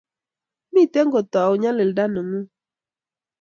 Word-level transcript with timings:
Miten 0.73 1.07
kotau 1.13 1.51
nyalilda 1.61 2.05
nengung 2.07 2.47